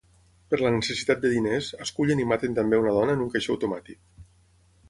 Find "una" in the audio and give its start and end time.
2.85-2.97